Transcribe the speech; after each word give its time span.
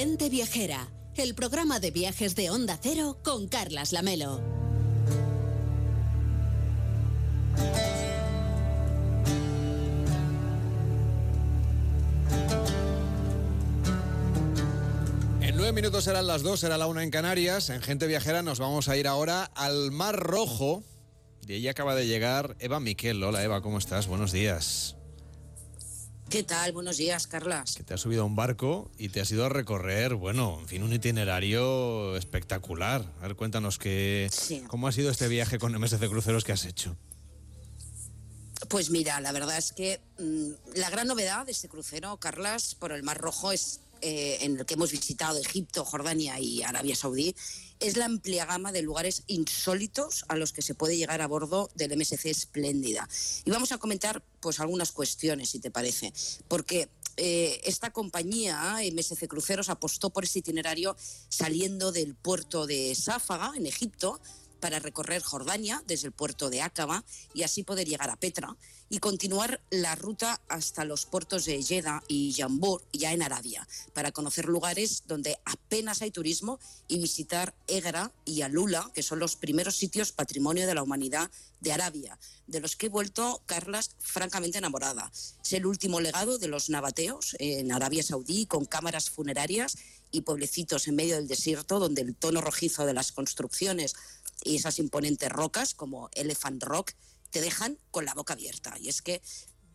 Gente 0.00 0.28
Viajera, 0.28 0.86
el 1.16 1.34
programa 1.34 1.80
de 1.80 1.90
viajes 1.90 2.36
de 2.36 2.50
Onda 2.50 2.78
Cero 2.80 3.18
con 3.24 3.48
Carlas 3.48 3.92
Lamelo. 3.92 4.40
En 15.40 15.56
nueve 15.56 15.72
minutos 15.72 16.04
serán 16.04 16.28
las 16.28 16.44
dos, 16.44 16.60
será 16.60 16.78
la 16.78 16.86
una 16.86 17.02
en 17.02 17.10
Canarias. 17.10 17.68
En 17.68 17.82
Gente 17.82 18.06
Viajera 18.06 18.42
nos 18.42 18.60
vamos 18.60 18.88
a 18.88 18.96
ir 18.96 19.08
ahora 19.08 19.50
al 19.56 19.90
Mar 19.90 20.14
Rojo. 20.14 20.84
De 21.44 21.54
ahí 21.54 21.66
acaba 21.66 21.96
de 21.96 22.06
llegar 22.06 22.54
Eva 22.60 22.78
Miquel. 22.78 23.20
Hola 23.24 23.42
Eva, 23.42 23.62
¿cómo 23.62 23.78
estás? 23.78 24.06
Buenos 24.06 24.30
días. 24.30 24.97
¿Qué 26.30 26.42
tal? 26.42 26.72
Buenos 26.72 26.98
días, 26.98 27.26
Carlas. 27.26 27.74
Que 27.74 27.82
te 27.84 27.94
has 27.94 28.00
subido 28.02 28.22
a 28.22 28.24
un 28.26 28.36
barco 28.36 28.90
y 28.98 29.08
te 29.08 29.20
has 29.22 29.30
ido 29.30 29.46
a 29.46 29.48
recorrer, 29.48 30.14
bueno, 30.14 30.58
en 30.60 30.68
fin, 30.68 30.82
un 30.82 30.92
itinerario 30.92 32.16
espectacular. 32.16 33.02
A 33.20 33.22
ver, 33.22 33.34
cuéntanos 33.34 33.78
que, 33.78 34.28
Sí. 34.30 34.62
cómo 34.68 34.88
ha 34.88 34.92
sido 34.92 35.10
este 35.10 35.26
viaje 35.28 35.58
con 35.58 35.74
MSC 35.74 36.06
Cruceros 36.08 36.44
que 36.44 36.52
has 36.52 36.66
hecho. 36.66 36.96
Pues 38.68 38.90
mira, 38.90 39.20
la 39.22 39.32
verdad 39.32 39.56
es 39.56 39.72
que 39.72 40.00
mm, 40.18 40.78
la 40.78 40.90
gran 40.90 41.06
novedad 41.06 41.46
de 41.46 41.52
este 41.52 41.68
crucero, 41.68 42.18
Carlas, 42.18 42.74
por 42.74 42.92
el 42.92 43.02
Mar 43.02 43.16
Rojo, 43.18 43.50
es 43.52 43.80
eh, 44.02 44.38
en 44.40 44.58
el 44.58 44.66
que 44.66 44.74
hemos 44.74 44.92
visitado 44.92 45.38
Egipto, 45.38 45.84
Jordania 45.84 46.38
y 46.40 46.62
Arabia 46.62 46.96
Saudí, 46.96 47.34
es 47.80 47.96
la 47.96 48.06
amplia 48.06 48.46
gama 48.46 48.72
de 48.72 48.82
lugares 48.82 49.22
insólitos 49.26 50.24
a 50.28 50.36
los 50.36 50.52
que 50.52 50.62
se 50.62 50.74
puede 50.74 50.96
llegar 50.96 51.20
a 51.20 51.26
bordo 51.26 51.70
del 51.74 51.96
MSC 51.96 52.26
Espléndida. 52.26 53.08
Y 53.44 53.50
vamos 53.50 53.72
a 53.72 53.78
comentar 53.78 54.22
pues 54.40 54.60
algunas 54.60 54.92
cuestiones, 54.92 55.50
si 55.50 55.60
te 55.60 55.70
parece, 55.70 56.12
porque 56.48 56.88
eh, 57.16 57.60
esta 57.64 57.90
compañía, 57.90 58.78
MSC 58.92 59.26
Cruceros, 59.26 59.68
apostó 59.68 60.10
por 60.10 60.24
este 60.24 60.38
itinerario 60.38 60.96
saliendo 61.28 61.90
del 61.90 62.14
puerto 62.14 62.66
de 62.66 62.94
Sáfaga, 62.94 63.52
en 63.56 63.66
Egipto, 63.66 64.20
para 64.60 64.78
recorrer 64.78 65.22
Jordania 65.22 65.82
desde 65.86 66.06
el 66.06 66.12
puerto 66.12 66.50
de 66.50 66.62
Aqaba 66.62 67.04
y 67.34 67.42
así 67.42 67.62
poder 67.62 67.88
llegar 67.88 68.10
a 68.10 68.16
Petra 68.16 68.56
y 68.90 68.98
continuar 68.98 69.60
la 69.70 69.94
ruta 69.94 70.40
hasta 70.48 70.84
los 70.84 71.04
puertos 71.04 71.44
de 71.44 71.62
Jeddah 71.62 72.02
y 72.08 72.32
Jambur, 72.32 72.82
ya 72.92 73.12
en 73.12 73.22
Arabia, 73.22 73.66
para 73.92 74.12
conocer 74.12 74.46
lugares 74.46 75.02
donde 75.06 75.38
apenas 75.44 76.00
hay 76.00 76.10
turismo 76.10 76.58
y 76.86 76.98
visitar 76.98 77.54
Egra 77.66 78.12
y 78.24 78.42
Alula, 78.42 78.90
que 78.94 79.02
son 79.02 79.18
los 79.18 79.36
primeros 79.36 79.76
sitios 79.76 80.12
patrimonio 80.12 80.66
de 80.66 80.74
la 80.74 80.82
humanidad 80.82 81.30
de 81.60 81.72
Arabia, 81.72 82.18
de 82.46 82.60
los 82.60 82.76
que 82.76 82.86
he 82.86 82.88
vuelto, 82.88 83.42
Carlas, 83.46 83.90
francamente 83.98 84.58
enamorada. 84.58 85.10
Es 85.12 85.52
el 85.52 85.66
último 85.66 86.00
legado 86.00 86.38
de 86.38 86.48
los 86.48 86.70
nabateos 86.70 87.36
en 87.38 87.72
Arabia 87.72 88.02
Saudí, 88.02 88.46
con 88.46 88.64
cámaras 88.64 89.10
funerarias 89.10 89.76
y 90.10 90.22
pueblecitos 90.22 90.88
en 90.88 90.96
medio 90.96 91.16
del 91.16 91.28
desierto, 91.28 91.78
donde 91.78 92.02
el 92.02 92.14
tono 92.14 92.40
rojizo 92.40 92.86
de 92.86 92.94
las 92.94 93.12
construcciones 93.12 93.94
y 94.44 94.56
esas 94.56 94.78
imponentes 94.78 95.30
rocas 95.30 95.74
como 95.74 96.10
Elephant 96.12 96.62
Rock 96.62 96.92
te 97.30 97.40
dejan 97.40 97.78
con 97.90 98.04
la 98.04 98.14
boca 98.14 98.34
abierta. 98.34 98.76
Y 98.80 98.88
es 98.88 99.02
que, 99.02 99.22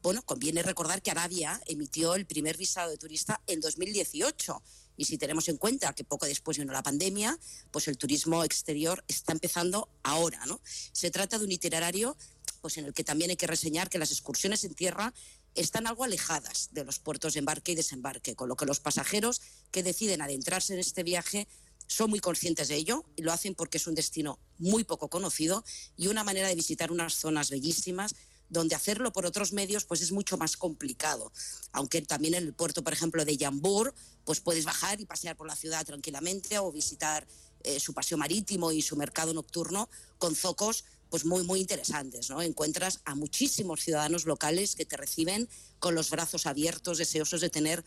bueno, 0.02 0.22
conviene 0.24 0.64
recordar 0.64 1.02
que 1.02 1.12
Arabia 1.12 1.62
emitió 1.68 2.16
el 2.16 2.26
primer 2.26 2.58
visado 2.58 2.90
de 2.90 2.98
turista 2.98 3.42
en 3.48 3.60
2018. 3.60 4.62
Y 4.96 5.06
si 5.06 5.18
tenemos 5.18 5.48
en 5.50 5.58
cuenta 5.58 5.94
que 5.94 6.04
poco 6.04 6.26
después 6.26 6.58
vino 6.58 6.72
la 6.72 6.84
pandemia, 6.84 7.40
pues 7.72 7.88
el 7.88 7.98
turismo 7.98 8.44
exterior 8.44 9.04
está 9.08 9.34
empezando 9.34 9.90
ahora, 10.04 10.46
¿no? 10.46 10.62
Se 10.92 11.10
trata 11.10 11.40
de 11.40 11.46
un 11.46 11.52
itinerario 11.52 12.16
pues 12.62 12.78
en 12.78 12.86
el 12.86 12.94
que 12.94 13.04
también 13.04 13.30
hay 13.30 13.36
que 13.36 13.46
reseñar 13.46 13.90
que 13.90 13.98
las 13.98 14.12
excursiones 14.12 14.64
en 14.64 14.74
tierra 14.74 15.14
están 15.54 15.86
algo 15.86 16.06
alejadas 16.06 16.70
de 16.72 16.86
los 16.86 16.98
puertos 16.98 17.34
de 17.34 17.40
embarque 17.40 17.74
y 17.74 17.76
desembarque, 17.76 18.36
con 18.36 18.48
lo 18.48 18.56
que 18.56 18.66
los 18.66 18.80
pasajeros 18.80 19.42
que 19.70 19.84
deciden 19.84 20.22
adentrarse 20.22 20.74
en 20.74 20.80
este 20.80 21.04
viaje 21.04 21.50
son 21.88 22.10
muy 22.10 22.20
conscientes 22.20 22.68
de 22.68 22.76
ello 22.76 23.04
y 23.16 23.22
lo 23.22 23.32
hacen 23.32 23.56
porque 23.56 23.78
es 23.78 23.88
un 23.88 23.96
destino 23.96 24.40
muy 24.58 24.84
poco 24.84 25.10
conocido 25.10 25.64
y 25.98 26.08
una 26.08 26.24
manera 26.24 26.48
de 26.48 26.56
visitar 26.56 26.92
unas 26.92 27.14
zonas 27.14 27.50
bellísimas 27.50 28.16
donde 28.50 28.76
hacerlo 28.76 29.12
por 29.12 29.26
otros 29.26 29.52
medios 29.52 29.86
pues 29.86 30.02
es 30.02 30.12
mucho 30.12 30.38
más 30.38 30.58
complicado. 30.58 31.32
Aunque 31.72 32.02
también 32.02 32.36
en 32.36 32.44
el 32.44 32.54
puerto, 32.54 32.84
por 32.84 32.94
ejemplo, 32.94 33.26
de 33.26 33.36
Yambur, 33.36 33.94
pues 34.26 34.40
puedes 34.40 34.66
bajar 34.66 35.02
y 35.02 35.06
pasear 35.06 35.36
por 35.36 35.48
la 35.48 35.56
ciudad 35.56 35.86
tranquilamente 35.86 36.60
o 36.60 36.72
visitar 36.72 37.28
eh, 37.64 37.80
su 37.80 37.94
paseo 37.94 38.18
marítimo 38.18 38.72
y 38.72 38.82
su 38.82 38.96
mercado 38.96 39.34
nocturno 39.34 39.90
con 40.18 40.36
zocos 40.36 40.86
pues 41.10 41.26
muy 41.26 41.44
muy 41.44 41.60
interesantes, 41.60 42.32
¿no? 42.32 42.42
Encuentras 42.42 43.02
a 43.06 43.14
muchísimos 43.14 43.82
ciudadanos 43.82 44.26
locales 44.26 44.76
que 44.76 44.84
te 44.84 44.98
reciben 44.98 45.48
con 45.78 45.94
los 45.94 46.10
brazos 46.10 46.48
abiertos, 46.48 46.98
deseosos 46.98 47.40
de 47.40 47.52
tener 47.52 47.84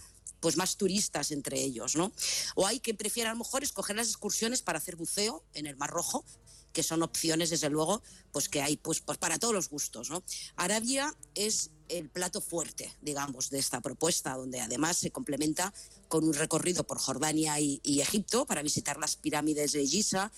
pues 0.47 0.57
más 0.57 0.77
turistas 0.77 1.33
entre 1.33 1.61
ellos, 1.61 1.97
¿no? 1.97 2.13
O 2.55 2.69
hay 2.69 2.79
quien 2.79 2.97
prefiere 2.97 3.29
a 3.29 3.33
lo 3.33 3.39
mejor 3.41 3.65
escoger 3.65 3.97
las 3.97 4.07
excursiones 4.07 4.63
para 4.63 4.79
hacer 4.79 4.95
buceo 4.95 5.43
en 5.55 5.67
el 5.67 5.75
Mar 5.77 5.91
Rojo, 5.91 6.25
que 6.73 6.85
son 6.85 7.03
opciones 7.03 7.51
desde 7.51 7.69
luego, 7.69 8.01
pues 8.31 8.49
que 8.49 8.63
hay 8.63 8.77
pues, 8.77 9.01
pues 9.01 9.19
para 9.19 9.41
todos 9.41 9.53
los 9.53 9.69
gustos, 9.69 10.09
¿no? 10.09 10.23
Arabia 10.55 11.13
es 11.35 11.73
el 11.89 12.09
plato 12.09 12.41
fuerte, 12.41 12.97
digamos, 13.03 13.51
de 13.51 13.59
esta 13.59 13.81
propuesta, 13.81 14.37
donde 14.37 14.61
además 14.61 14.99
se 14.99 15.11
complementa 15.11 15.75
con 16.07 16.23
un 16.23 16.35
recorrido 16.35 16.87
por 16.87 17.01
Jordania 17.01 17.59
y, 17.59 17.81
y 17.83 18.01
Egipto 18.01 18.47
para 18.47 18.63
visitar 18.63 18.99
las 18.99 19.17
pirámides 19.17 19.73
de 19.73 19.85
Giza, 19.85 20.31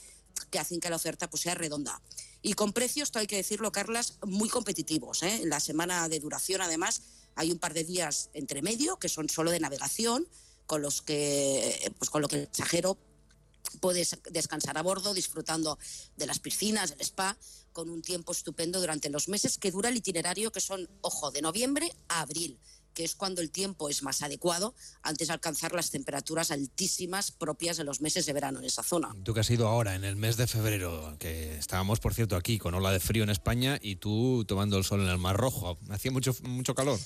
que 0.50 0.58
hacen 0.58 0.80
que 0.80 0.88
la 0.88 0.96
oferta 0.96 1.28
pues, 1.28 1.42
sea 1.42 1.54
redonda. 1.54 2.00
Y 2.40 2.54
con 2.54 2.72
precios, 2.72 3.08
esto 3.08 3.18
hay 3.18 3.26
que 3.26 3.36
decirlo, 3.36 3.72
Carlas, 3.72 4.14
muy 4.24 4.48
competitivos. 4.48 5.22
¿eh? 5.22 5.42
En 5.42 5.50
la 5.50 5.60
semana 5.60 6.08
de 6.08 6.18
duración, 6.18 6.62
además, 6.62 7.02
hay 7.38 7.52
un 7.52 7.58
par 7.58 7.72
de 7.72 7.84
días 7.84 8.30
entre 8.34 8.62
medio 8.62 8.98
que 8.98 9.08
son 9.08 9.28
solo 9.28 9.52
de 9.52 9.60
navegación, 9.60 10.26
con 10.66 10.82
los 10.82 11.02
que, 11.02 11.92
pues, 11.98 12.10
con 12.10 12.20
lo 12.20 12.28
que 12.28 12.40
el 12.40 12.48
pasajero 12.48 12.98
puede 13.80 14.06
descansar 14.30 14.76
a 14.76 14.82
bordo, 14.82 15.14
disfrutando 15.14 15.78
de 16.16 16.26
las 16.26 16.40
piscinas, 16.40 16.90
del 16.90 17.00
spa, 17.00 17.38
con 17.72 17.90
un 17.90 18.02
tiempo 18.02 18.32
estupendo 18.32 18.80
durante 18.80 19.08
los 19.08 19.28
meses 19.28 19.56
que 19.56 19.70
dura 19.70 19.88
el 19.88 19.96
itinerario, 19.96 20.50
que 20.50 20.60
son, 20.60 20.90
ojo, 21.00 21.30
de 21.30 21.40
noviembre 21.40 21.94
a 22.08 22.22
abril 22.22 22.58
que 22.98 23.04
es 23.04 23.14
cuando 23.14 23.42
el 23.42 23.52
tiempo 23.52 23.88
es 23.88 24.02
más 24.02 24.22
adecuado 24.22 24.74
antes 25.02 25.28
de 25.28 25.34
alcanzar 25.34 25.72
las 25.72 25.92
temperaturas 25.92 26.50
altísimas 26.50 27.30
propias 27.30 27.76
de 27.76 27.84
los 27.84 28.00
meses 28.00 28.26
de 28.26 28.32
verano 28.32 28.58
en 28.58 28.64
esa 28.64 28.82
zona. 28.82 29.14
Tú 29.22 29.34
que 29.34 29.38
has 29.38 29.50
ido 29.50 29.68
ahora, 29.68 29.94
en 29.94 30.02
el 30.02 30.16
mes 30.16 30.36
de 30.36 30.48
febrero, 30.48 31.14
que 31.20 31.56
estábamos, 31.58 32.00
por 32.00 32.12
cierto, 32.12 32.34
aquí 32.34 32.58
con 32.58 32.74
ola 32.74 32.90
de 32.90 32.98
frío 32.98 33.22
en 33.22 33.30
España 33.30 33.78
y 33.80 33.94
tú 33.94 34.44
tomando 34.48 34.76
el 34.76 34.82
sol 34.82 35.00
en 35.02 35.10
el 35.10 35.18
Mar 35.18 35.36
Rojo. 35.36 35.78
¿Hacía 35.90 36.10
mucho, 36.10 36.34
mucho 36.42 36.74
calor? 36.74 36.98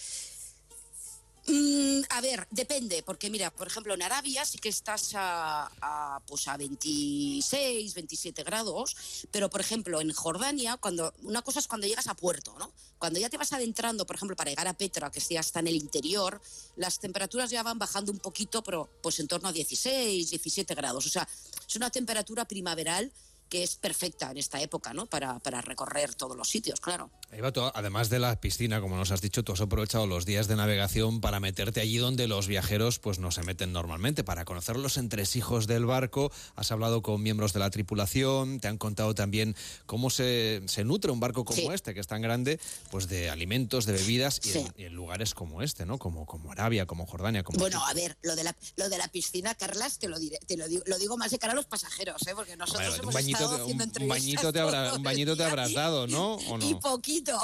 Mm, 1.53 2.01
a 2.09 2.23
ver, 2.23 2.49
depende, 2.51 3.03
porque 3.03 3.29
mira, 3.29 3.51
por 3.51 3.67
ejemplo, 3.67 3.93
en 3.93 4.01
Arabia 4.01 4.43
sí 4.47 4.57
que 4.57 4.71
estás 4.71 5.11
a, 5.15 6.19
pues 6.27 6.49
a 6.49 6.57
26, 6.57 7.93
27 7.93 8.43
grados, 8.43 8.97
pero 9.31 9.51
por 9.51 9.61
ejemplo, 9.61 10.01
en 10.01 10.15
Jordania, 10.15 10.79
cuando 10.79 11.12
una 11.25 11.43
cosa 11.43 11.59
es 11.59 11.69
cuando 11.69 11.87
llegas 11.87 12.07
a 12.07 12.15
puerto, 12.15 12.55
¿no? 12.59 12.73
Cuando 12.97 13.19
ya 13.21 13.29
te 13.29 13.37
vas 13.37 13.53
adentrando, 13.53 14.07
por 14.07 14.17
ejemplo, 14.17 14.35
para 14.35 14.49
llegar 14.49 14.67
a 14.67 14.73
Petra, 14.73 15.11
que 15.11 15.21
ya 15.21 15.41
está 15.41 15.61
en 15.61 15.67
el 15.67 15.77
interior, 15.77 16.41
las 16.77 16.99
temperaturas 16.99 17.51
ya 17.51 17.62
van 17.62 17.79
bajando 17.79 18.12
un 18.12 18.19
poquito, 18.19 18.62
pero 18.62 18.89
pues 19.03 19.21
en 19.21 19.29
torno 19.29 19.49
a 19.49 19.53
16, 19.53 20.31
17 20.31 20.75
grados. 20.75 21.05
O 21.05 21.11
sea, 21.11 21.29
es 21.69 21.77
una 21.77 21.91
temperatura 21.91 22.47
primaveral 22.47 23.12
que 23.53 23.63
es 23.63 23.77
perfecta 23.77 24.31
en 24.31 24.39
esta 24.39 24.63
época, 24.63 24.95
¿no? 24.95 25.05
Para, 25.05 25.39
para 25.41 25.61
recorrer 25.61 26.15
todos 26.15 26.35
los 26.39 26.49
sitios, 26.49 26.81
claro. 26.81 27.11
Eva, 27.31 27.53
tú, 27.53 27.61
además 27.75 28.09
de 28.09 28.19
la 28.19 28.41
piscina, 28.41 28.81
como 28.81 28.97
nos 28.97 29.11
has 29.11 29.21
dicho, 29.21 29.43
tú 29.43 29.53
has 29.53 29.61
aprovechado 29.61 30.07
los 30.07 30.25
días 30.25 30.49
de 30.49 30.57
navegación 30.57 31.21
para 31.21 31.39
meterte 31.39 31.81
allí 31.83 31.99
donde 31.99 32.29
los 32.29 32.47
viajeros 32.47 32.99
pues 32.99 33.19
no 33.19 33.31
se 33.31 33.43
meten 33.43 33.71
normalmente, 33.75 34.25
para 34.25 34.47
conocer 34.47 34.77
los 34.79 34.97
entresijos 34.97 35.67
del 35.67 35.85
barco. 35.85 36.33
Has 36.57 36.73
hablado 36.73 37.03
con 37.03 37.23
miembros 37.23 37.53
de 37.53 37.61
la 37.61 37.69
tripulación, 37.69 38.59
te 38.59 38.69
han 38.69 38.79
contado 38.79 39.15
también 39.15 39.55
cómo 39.85 40.09
se, 40.09 40.62
se 40.67 40.85
nutre 40.85 41.12
un 41.12 41.21
barco 41.21 41.44
como 41.44 41.61
Sí. 41.61 41.69
este, 41.75 41.93
que 41.93 42.00
es 42.00 42.06
tan 42.06 42.23
grande, 42.23 42.59
pues 42.91 43.06
de 43.09 43.29
alimentos, 43.29 43.85
de 43.85 43.93
bebidas 43.93 44.41
y, 44.44 44.49
Sí. 44.49 44.59
en, 44.61 44.75
y 44.79 44.85
en 44.85 44.94
lugares 44.94 45.35
como 45.35 45.61
este, 45.61 45.85
¿no? 45.85 45.99
Como, 45.99 46.25
como 46.25 46.53
Arabia, 46.53 46.87
como 46.87 47.06
Jordania, 47.06 47.43
como 47.43 47.59
Bueno, 47.59 47.85
a 47.87 47.93
ver, 47.93 48.17
lo 48.23 48.35
de 48.35 48.44
la, 48.44 48.56
lo 48.76 48.88
de 48.88 48.97
la 48.97 49.09
piscina, 49.09 49.55
Carlas, 49.55 49.99
te 49.99 50.09
lo 50.09 50.19
diré, 50.19 50.38
te 50.47 50.56
lo 50.56 50.67
digo, 50.69 50.82
lo 50.87 50.99
digo 50.99 51.19
más 51.19 51.31
de 51.32 51.38
cara 51.38 51.53
a 51.53 51.56
los 51.56 51.67
pasajeros, 51.67 52.26
¿eh? 52.26 52.32
porque 52.35 52.56
nosotros 52.56 52.99
hemos 52.99 53.12
bañito, 53.49 53.87
te- 53.93 54.03
un, 54.03 54.09
bañito 54.09 54.53
te 54.53 54.61
habrá- 54.61 54.93
un 54.94 55.03
bañito 55.03 55.37
te 55.37 55.44
habrás 55.44 55.73
dado, 55.73 56.06
¿no? 56.06 56.35
¿O 56.35 56.59
no? 56.59 56.69
Y 56.69 56.75
poquito. 56.75 57.39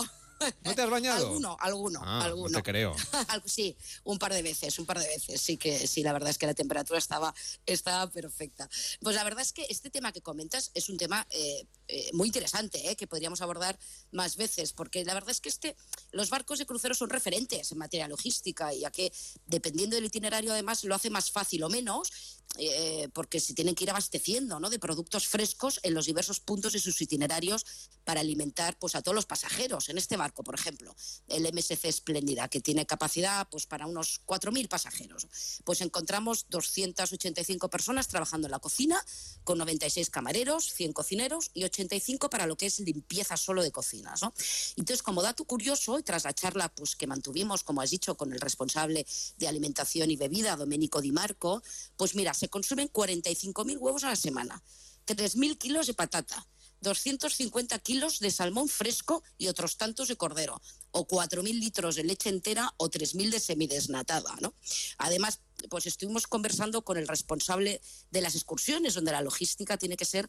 ¿No 0.65 0.75
te 0.75 0.83
has 0.83 0.91
bañado? 0.91 1.27
Alguno, 1.27 1.57
alguno, 1.61 2.01
Ah, 2.03 2.19
no 2.21 2.25
alguno. 2.25 2.59
te 2.59 2.63
creo. 2.63 2.95
Sí, 3.45 3.77
un 4.05 4.19
par 4.19 4.33
de 4.33 4.43
veces, 4.43 4.79
un 4.79 4.87
par 4.87 4.99
de 4.99 5.07
veces. 5.07 5.41
Sí 5.41 5.57
que 5.57 5.87
sí, 5.87 6.03
la 6.03 6.13
verdad 6.13 6.31
es 6.31 6.39
que 6.39 6.47
la 6.47 6.55
temperatura 6.55 6.99
estaba, 6.99 7.35
estaba 7.67 8.11
perfecta. 8.11 8.69
Pues 9.01 9.17
la 9.17 9.25
verdad 9.25 9.43
es 9.43 9.53
que 9.53 9.67
este 9.69 9.91
tema 9.91 10.13
que 10.13 10.21
comentas 10.21 10.71
es 10.75 10.89
un 10.89 10.97
tema 10.97 11.27
eh, 11.31 11.67
eh, 11.89 12.11
muy 12.13 12.27
interesante, 12.29 12.91
¿eh? 12.91 12.97
que 12.97 13.07
podríamos 13.07 13.41
abordar 13.41 13.79
más 14.13 14.37
veces, 14.37 14.73
porque 14.73 15.05
la 15.05 15.15
verdad 15.15 15.31
es 15.31 15.41
que 15.41 15.49
este, 15.49 15.77
los 16.13 16.31
barcos 16.31 16.59
de 16.59 16.67
crucero 16.67 16.95
son 16.95 17.11
referentes 17.11 17.73
en 17.73 17.79
materia 17.79 18.09
logística, 18.09 18.73
ya 18.75 18.91
que 18.91 19.13
dependiendo 19.47 19.97
del 19.97 20.05
itinerario 20.05 20.53
además 20.53 20.85
lo 20.85 20.95
hace 20.95 21.11
más 21.11 21.31
fácil 21.31 21.63
o 21.65 21.69
menos, 21.69 22.11
eh, 22.57 23.09
porque 23.13 23.41
se 23.41 23.55
tienen 23.55 23.75
que 23.75 23.85
ir 23.85 23.91
abasteciendo 23.91 24.59
¿no? 24.61 24.71
de 24.71 24.79
productos 24.79 25.27
frescos 25.29 25.81
en 25.83 25.95
los 25.95 26.07
diversos 26.07 26.41
puntos 26.41 26.73
de 26.73 26.79
sus 26.81 27.01
itinerarios 27.01 27.65
para 28.05 28.21
alimentar 28.21 28.79
pues, 28.79 28.95
a 28.95 29.03
todos 29.03 29.15
los 29.15 29.27
pasajeros. 29.27 29.89
En 29.89 29.99
este 29.99 30.17
barco, 30.17 30.28
por 30.33 30.55
ejemplo, 30.55 30.95
el 31.29 31.53
MSC 31.53 31.85
Espléndida, 31.85 32.49
que 32.49 32.61
tiene 32.61 32.87
capacidad 32.87 33.49
pues, 33.51 33.67
para 33.67 33.87
unos 33.87 34.21
4.000 34.27 34.69
pasajeros, 34.69 35.27
pues 35.65 35.81
encontramos 35.81 36.47
285 36.51 37.71
personas 37.71 38.09
trabajando 38.09 38.47
en 38.47 38.53
la 38.53 38.59
cocina, 38.59 39.05
con 39.45 39.59
96 39.59 40.11
camareros, 40.11 40.73
100 40.73 40.93
cocineros 40.93 41.51
y 41.55 41.65
85 41.65 42.31
para 42.31 42.47
lo 42.47 42.57
que 42.57 42.67
es 42.67 42.81
limpieza 42.81 43.37
solo 43.37 43.63
de 43.63 43.73
cocinas. 43.73 44.23
¿no? 44.23 44.33
Entonces, 44.77 45.03
como 45.03 45.23
dato 45.23 45.45
curioso, 45.45 45.99
y 45.99 46.03
tras 46.03 46.25
la 46.25 46.33
charla 46.33 46.69
pues, 46.69 46.97
que 46.97 47.07
mantuvimos, 47.07 47.63
como 47.65 47.81
has 47.81 47.91
dicho, 47.91 48.17
con 48.17 48.33
el 48.33 48.41
responsable 48.41 49.07
de 49.37 49.49
alimentación 49.49 50.11
y 50.11 50.17
bebida, 50.17 50.57
Domenico 50.57 51.01
Di 51.01 51.13
Marco, 51.13 51.63
pues 51.97 52.15
mira, 52.15 52.35
se 52.35 52.49
consumen 52.49 52.91
45.000 52.93 53.79
huevos 53.79 54.05
a 54.05 54.09
la 54.09 54.17
semana, 54.17 54.63
3.000 55.07 55.59
kilos 55.59 55.87
de 55.87 55.95
patata, 55.95 56.47
250 56.81 57.79
kilos 57.81 58.21
de 58.21 58.31
salmón 58.31 58.69
fresco 58.69 59.23
y 59.37 59.49
otros 59.49 59.77
tantos 59.77 60.09
de 60.09 60.17
cordero, 60.17 60.61
o 60.91 61.07
4.000 61.07 61.59
litros 61.59 61.97
de 61.97 62.05
leche 62.05 62.29
entera 62.29 62.75
o 62.77 62.89
3.000 62.89 63.31
de 63.31 63.41
semidesnatada. 63.41 64.35
¿no? 64.41 64.55
Además, 64.99 65.41
pues 65.69 65.87
estuvimos 65.87 66.27
conversando 66.27 66.83
con 66.83 66.97
el 66.97 67.09
responsable 67.09 67.81
de 68.11 68.21
las 68.21 68.35
excursiones, 68.35 68.95
donde 68.95 69.13
la 69.13 69.23
logística 69.23 69.77
tiene 69.77 69.97
que 69.97 70.05
ser 70.05 70.29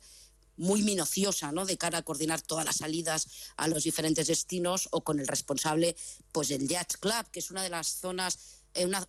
muy 0.60 0.84
minuciosa, 0.84 1.54
¿no? 1.54 1.66
De 1.66 1.78
cara 1.78 2.00
a 2.00 2.02
coordinar 2.04 2.42
todas 2.42 2.66
las 2.66 2.78
salidas 2.78 3.28
a 3.56 3.70
los 3.70 3.86
diferentes 3.86 4.28
destinos 4.28 4.90
o 4.92 5.06
con 5.06 5.20
el 5.20 5.28
responsable, 5.28 5.96
pues 6.34 6.50
del 6.50 6.68
Yacht 6.68 6.98
Club, 7.00 7.32
que 7.32 7.40
es 7.40 7.50
una 7.50 7.64
de 7.64 7.70
las 7.70 7.88
zonas 7.88 8.59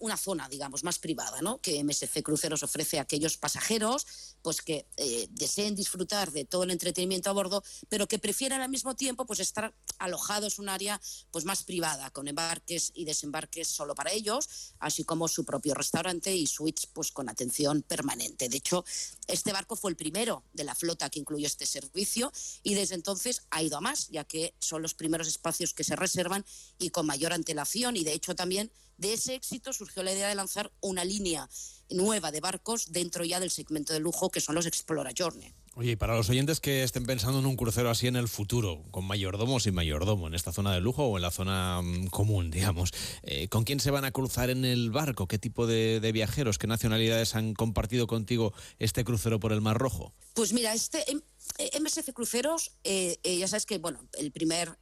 una, 0.01 0.17
zona, 0.17 0.49
digamos, 0.49 0.85
más 0.85 0.99
privada, 0.99 1.43
¿no? 1.43 1.61
Que 1.61 1.83
MSC 1.85 2.23
Cruceros 2.23 2.63
ofrece 2.63 2.99
a 2.99 3.03
aquellos 3.03 3.37
pasajeros 3.37 4.07
pues 4.43 4.63
que 4.63 4.87
eh, 4.97 5.29
deseen 5.31 5.75
disfrutar 5.75 6.33
de 6.33 6.45
todo 6.45 6.63
el 6.65 6.71
entretenimiento 6.71 7.31
a 7.31 7.33
bordo, 7.33 7.63
pero 7.89 8.09
que 8.09 8.19
prefieran 8.19 8.63
al 8.63 8.71
mismo 8.71 8.97
tiempo 8.97 9.27
pues 9.27 9.41
estar 9.41 9.75
alojados 9.99 10.59
en 10.59 10.63
un 10.63 10.69
área 10.71 11.01
pues 11.31 11.45
más 11.45 11.63
privada, 11.63 12.11
con 12.11 12.27
embarques 12.27 12.91
y 12.95 13.05
desembarques 13.05 13.69
solo 13.69 13.95
para 13.95 14.13
ellos, 14.13 14.49
así 14.79 15.05
como 15.05 15.29
su 15.29 15.45
propio 15.45 15.75
restaurante 15.75 16.35
y 16.35 16.47
suites 16.47 16.87
pues 16.87 17.13
con 17.13 17.29
atención 17.29 17.83
permanente. 17.83 18.49
De 18.49 18.57
hecho, 18.57 18.85
este 19.27 19.53
barco 19.53 19.77
fue 19.77 19.91
el 19.91 19.97
primero 19.97 20.45
de 20.53 20.65
la 20.65 20.75
flota 20.75 21.11
que 21.11 21.21
incluyó 21.21 21.47
este 21.47 21.67
servicio 21.67 22.33
y 22.63 22.75
desde 22.75 22.95
entonces 22.95 23.43
ha 23.51 23.63
ido 23.63 23.77
a 23.77 23.81
más, 23.81 24.09
ya 24.09 24.25
que 24.25 24.55
son 24.59 24.83
los 24.83 24.95
primeros 24.95 25.29
espacios 25.29 25.75
que 25.75 25.85
se 25.85 25.97
reservan 25.97 26.45
y 26.79 26.91
con 26.91 27.07
mayor 27.07 27.33
antelación 27.33 27.97
y 27.97 28.05
de 28.05 28.13
hecho 28.13 28.35
también 28.35 28.73
de 29.01 29.15
ese 29.15 29.35
éxito 29.35 29.73
surgió 29.73 30.03
la 30.03 30.13
idea 30.13 30.29
de 30.29 30.35
lanzar 30.35 30.71
una 30.81 31.05
línea 31.05 31.49
nueva 31.89 32.31
de 32.31 32.41
barcos 32.41 32.93
dentro 32.93 33.25
ya 33.25 33.41
del 33.41 33.51
segmento 33.51 33.93
de 33.93 34.01
lujo 34.01 34.31
que 34.31 34.41
son 34.41 34.55
los 34.55 34.67
Explora 34.67 35.13
Journey. 35.17 35.53
Oye, 35.75 35.93
y 35.93 35.97
para 35.97 36.17
los 36.17 36.29
oyentes 36.29 36.61
que 36.61 36.83
estén 36.83 37.05
pensando 37.05 37.39
en 37.39 37.47
un 37.47 37.57
crucero 37.57 37.89
así 37.89 38.09
en 38.09 38.17
el 38.17 38.29
futuro, 38.29 38.83
con 38.91 39.07
mayordomo 39.07 39.57
o 39.57 39.61
sin 39.61 39.75
mayordomo, 39.75 40.27
en 40.27 40.35
esta 40.35 40.53
zona 40.53 40.75
de 40.75 40.81
lujo 40.81 41.05
o 41.05 41.17
en 41.17 41.23
la 41.23 41.31
zona 41.31 41.81
mm, 41.81 42.09
común, 42.09 42.51
digamos, 42.51 42.91
eh, 43.23 43.49
¿con 43.49 43.65
quién 43.65 43.81
se 43.81 43.91
van 43.91 44.05
a 44.05 44.11
cruzar 44.11 44.51
en 44.51 44.65
el 44.65 44.91
barco? 44.91 45.27
¿Qué 45.27 45.39
tipo 45.39 45.67
de, 45.67 46.11
viajeros, 46.13 46.59
qué 46.59 46.67
nacionalidades 46.67 47.35
han 47.35 47.55
compartido 47.55 48.07
contigo 48.07 48.53
este 48.79 49.05
crucero 49.05 49.41
por 49.41 49.53
el 49.53 49.63
Mar 49.63 49.79
Rojo? 49.79 50.13
Pues 50.35 50.53
mira, 50.53 50.75
este 50.75 51.05
MSC 51.81 52.09
eh, 52.09 52.13
Cruceros, 52.13 52.73
eh, 52.85 53.19
ya 53.25 53.49
sabes 53.49 53.65
que 53.65 53.79
bueno, 53.79 54.01
el 54.19 54.33
primer 54.33 54.79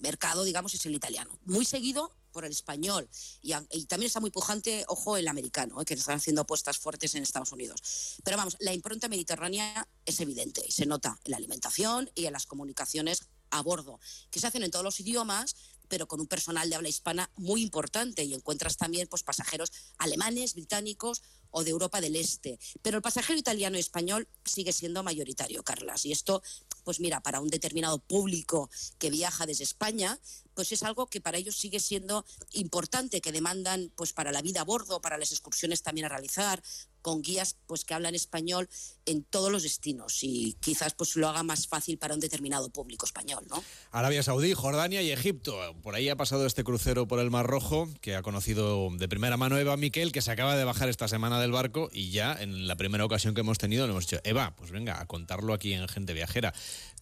mercado, 0.00 0.44
digamos, 0.44 0.74
es 0.74 0.84
el 0.84 0.94
italiano. 0.94 1.38
Muy 1.44 1.64
seguido 1.64 2.12
por 2.34 2.44
el 2.44 2.50
español 2.50 3.08
y, 3.40 3.52
también 3.86 4.08
está 4.08 4.20
muy 4.20 4.30
pujante, 4.30 4.84
ojo, 4.88 5.16
el 5.16 5.28
americano, 5.28 5.80
¿eh? 5.80 5.84
que 5.84 5.94
están 5.94 6.16
haciendo 6.16 6.42
apuestas 6.42 6.76
fuertes 6.78 7.14
en 7.14 7.22
Estados 7.22 7.52
Unidos. 7.52 8.18
Pero 8.24 8.36
vamos, 8.36 8.56
la 8.58 8.74
impronta 8.74 9.08
mediterránea 9.08 9.88
es 10.04 10.20
evidente 10.20 10.62
y 10.66 10.72
se 10.72 10.84
nota 10.84 11.18
en 11.24 11.30
la 11.30 11.36
alimentación 11.36 12.10
y 12.14 12.26
en 12.26 12.32
las 12.32 12.46
comunicaciones 12.46 13.28
a 13.50 13.62
bordo, 13.62 14.00
que 14.30 14.40
se 14.40 14.48
hacen 14.48 14.64
en 14.64 14.72
todos 14.72 14.84
los 14.84 14.98
idiomas, 14.98 15.54
pero 15.88 16.08
con 16.08 16.20
un 16.20 16.26
personal 16.26 16.68
de 16.68 16.74
habla 16.74 16.88
hispana 16.88 17.30
muy 17.36 17.62
importante 17.62 18.24
y 18.24 18.34
encuentras 18.34 18.76
también 18.76 19.06
pues, 19.06 19.22
pasajeros 19.22 19.70
alemanes, 19.98 20.54
británicos 20.54 21.22
o 21.50 21.62
de 21.62 21.70
Europa 21.70 22.00
del 22.00 22.16
Este. 22.16 22.58
Pero 22.82 22.96
el 22.96 23.02
pasajero 23.02 23.38
italiano 23.38 23.76
y 23.76 23.80
español 23.80 24.26
sigue 24.44 24.72
siendo 24.72 25.04
mayoritario, 25.04 25.62
Carlas. 25.62 26.04
Y 26.04 26.10
esto, 26.10 26.42
pues 26.82 26.98
mira, 26.98 27.20
para 27.20 27.40
un 27.40 27.48
determinado 27.48 28.00
público 28.00 28.70
que 28.98 29.10
viaja 29.10 29.46
desde 29.46 29.62
España, 29.62 30.18
pues 30.54 30.72
es 30.72 30.82
algo 30.82 31.06
que 31.06 31.20
para 31.20 31.38
ellos 31.38 31.56
sigue 31.56 31.80
siendo 31.80 32.24
importante, 32.52 33.20
que 33.20 33.32
demandan 33.32 33.92
pues 33.96 34.12
para 34.12 34.32
la 34.32 34.42
vida 34.42 34.62
a 34.62 34.64
bordo, 34.64 35.00
para 35.00 35.18
las 35.18 35.32
excursiones 35.32 35.82
también 35.82 36.06
a 36.06 36.08
realizar, 36.08 36.62
con 37.04 37.20
guías 37.20 37.56
pues 37.66 37.84
que 37.84 37.92
hablan 37.92 38.14
español 38.14 38.68
en 39.04 39.24
todos 39.24 39.52
los 39.52 39.62
destinos 39.62 40.22
y 40.22 40.56
quizás 40.60 40.94
pues 40.94 41.16
lo 41.16 41.28
haga 41.28 41.42
más 41.42 41.66
fácil 41.66 41.98
para 41.98 42.14
un 42.14 42.20
determinado 42.20 42.70
público 42.70 43.04
español, 43.04 43.44
¿no? 43.50 43.62
Arabia 43.90 44.22
Saudí, 44.22 44.54
Jordania 44.54 45.02
y 45.02 45.10
Egipto. 45.10 45.58
Por 45.82 45.94
ahí 45.94 46.08
ha 46.08 46.16
pasado 46.16 46.46
este 46.46 46.64
crucero 46.64 47.06
por 47.06 47.20
el 47.20 47.30
Mar 47.30 47.46
Rojo 47.46 47.90
que 48.00 48.16
ha 48.16 48.22
conocido 48.22 48.88
de 48.96 49.06
primera 49.06 49.36
mano 49.36 49.58
Eva 49.58 49.76
Miquel, 49.76 50.12
que 50.12 50.22
se 50.22 50.30
acaba 50.30 50.56
de 50.56 50.64
bajar 50.64 50.88
esta 50.88 51.06
semana 51.06 51.38
del 51.40 51.52
barco 51.52 51.90
y 51.92 52.10
ya 52.10 52.32
en 52.40 52.66
la 52.66 52.76
primera 52.76 53.04
ocasión 53.04 53.34
que 53.34 53.42
hemos 53.42 53.58
tenido 53.58 53.86
le 53.86 53.92
hemos 53.92 54.06
dicho, 54.06 54.22
Eva, 54.24 54.54
pues 54.56 54.70
venga, 54.70 54.98
a 54.98 55.06
contarlo 55.06 55.52
aquí 55.52 55.74
en 55.74 55.86
Gente 55.88 56.14
Viajera. 56.14 56.54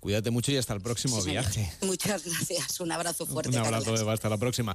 Cuídate 0.02 0.32
mucho 0.32 0.50
y 0.50 0.56
hasta 0.56 0.74
el 0.74 0.80
próximo 0.80 1.22
viaje. 1.22 1.72
Muchas 1.82 2.24
gracias. 2.24 2.80
Un 2.80 2.90
abrazo 2.90 3.24
fuerte. 3.24 3.50
Un 3.50 3.58
abrazo, 3.58 3.94
Eva. 3.94 4.12
Hasta 4.12 4.28
la 4.28 4.36
próxima. 4.36 4.70